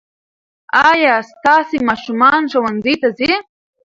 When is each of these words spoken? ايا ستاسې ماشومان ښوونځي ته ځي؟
ايا 0.89 1.15
ستاسې 1.31 1.77
ماشومان 1.89 2.41
ښوونځي 2.51 2.95
ته 3.01 3.09
ځي؟ 3.17 3.33